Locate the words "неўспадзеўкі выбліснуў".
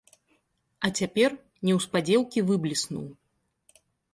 1.69-3.05